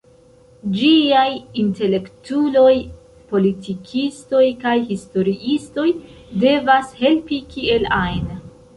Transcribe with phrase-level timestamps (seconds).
[0.77, 1.25] Ĝiaj
[1.63, 2.73] intelektuloj,
[3.35, 5.89] politikistoj kaj historiistoj
[6.47, 8.31] devas helpi kiel ajn.